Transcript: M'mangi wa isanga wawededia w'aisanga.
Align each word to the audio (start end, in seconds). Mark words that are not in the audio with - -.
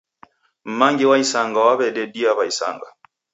M'mangi 0.69 1.05
wa 1.09 1.17
isanga 1.23 1.59
wawededia 1.67 2.29
w'aisanga. 2.37 2.87